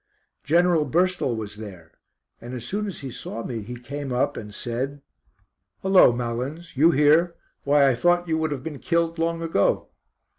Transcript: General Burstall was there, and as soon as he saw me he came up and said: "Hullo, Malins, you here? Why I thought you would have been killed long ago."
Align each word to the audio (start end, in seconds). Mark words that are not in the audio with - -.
General 0.43 0.83
Burstall 0.89 1.35
was 1.35 1.57
there, 1.57 1.91
and 2.41 2.55
as 2.55 2.65
soon 2.65 2.87
as 2.87 3.01
he 3.01 3.11
saw 3.11 3.43
me 3.43 3.61
he 3.61 3.75
came 3.79 4.11
up 4.11 4.35
and 4.35 4.51
said: 4.51 5.03
"Hullo, 5.83 6.11
Malins, 6.11 6.75
you 6.75 6.89
here? 6.89 7.35
Why 7.65 7.87
I 7.87 7.93
thought 7.93 8.27
you 8.27 8.39
would 8.39 8.49
have 8.49 8.63
been 8.63 8.79
killed 8.79 9.19
long 9.19 9.43
ago." 9.43 9.89